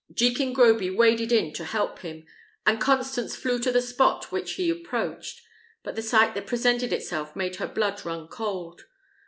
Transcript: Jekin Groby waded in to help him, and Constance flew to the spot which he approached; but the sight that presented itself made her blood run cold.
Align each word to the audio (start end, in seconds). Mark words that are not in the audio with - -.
Jekin 0.11 0.51
Groby 0.53 0.89
waded 0.89 1.31
in 1.31 1.53
to 1.53 1.63
help 1.63 1.99
him, 1.99 2.25
and 2.65 2.81
Constance 2.81 3.35
flew 3.35 3.59
to 3.59 3.71
the 3.71 3.83
spot 3.83 4.31
which 4.31 4.53
he 4.53 4.67
approached; 4.71 5.43
but 5.83 5.95
the 5.95 6.01
sight 6.01 6.33
that 6.33 6.47
presented 6.47 6.91
itself 6.91 7.35
made 7.35 7.57
her 7.57 7.67
blood 7.67 8.03
run 8.03 8.27
cold. 8.27 8.85